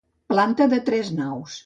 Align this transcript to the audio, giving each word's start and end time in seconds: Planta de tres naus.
Planta 0.33 0.67
de 0.71 0.81
tres 0.89 1.13
naus. 1.19 1.59